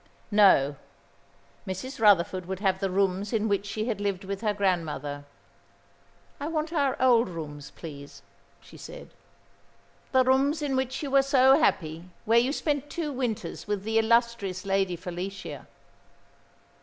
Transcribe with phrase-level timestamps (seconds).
[0.31, 0.77] No.
[1.67, 1.99] Mrs.
[2.01, 5.25] Rutherford would have the rooms in which she had lived with her grandmother.
[6.39, 8.23] "I want our old rooms, please,"
[8.61, 9.11] she said.
[10.11, 13.99] "The rooms in which you were so happy where you spent two winters with the
[13.99, 15.67] illustrious Lady Felicia."